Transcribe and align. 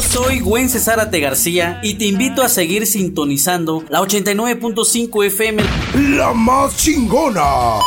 Soy 0.00 0.40
Gwen 0.40 0.68
Cesárate 0.68 1.20
García 1.20 1.80
y 1.82 1.94
te 1.94 2.06
invito 2.06 2.42
a 2.42 2.48
seguir 2.48 2.86
sintonizando 2.86 3.84
la 3.88 4.00
89.5 4.00 5.26
FM. 5.26 5.62
La 6.16 6.32
más 6.32 6.76
chingona. 6.76 7.80